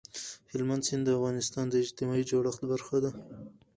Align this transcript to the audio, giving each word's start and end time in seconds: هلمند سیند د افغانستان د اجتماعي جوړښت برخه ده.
هلمند 0.51 0.83
سیند 0.87 1.03
د 1.05 1.09
افغانستان 1.17 1.65
د 1.69 1.75
اجتماعي 1.83 2.23
جوړښت 2.31 2.61
برخه 2.71 2.97
ده. 3.03 3.11